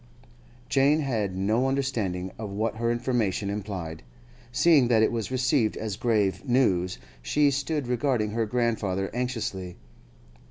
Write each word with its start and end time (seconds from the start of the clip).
Jane 0.67 1.01
had 1.01 1.35
no 1.35 1.67
understanding 1.67 2.31
of 2.39 2.49
what 2.49 2.77
her 2.77 2.89
information 2.91 3.51
implied; 3.51 4.01
seeing 4.51 4.87
that 4.87 5.03
it 5.03 5.11
was 5.11 5.29
received 5.29 5.77
as 5.77 5.95
grave 5.95 6.43
news, 6.43 6.97
she 7.21 7.51
stood 7.51 7.85
regarding 7.85 8.31
her 8.31 8.47
grandfather 8.47 9.11
anxiously. 9.15 9.77